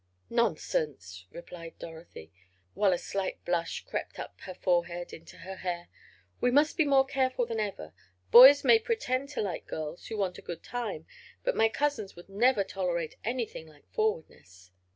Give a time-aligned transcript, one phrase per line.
[0.31, 2.31] "Nonsense," replied Dorothy,
[2.73, 5.89] while a slight blush crept up her forehead into her hair.
[6.39, 7.93] "We must be more careful than ever.
[8.31, 11.05] Boys may pretend to like girls who want a good time,
[11.43, 14.71] but my cousins would never tolerate anything like forwardness."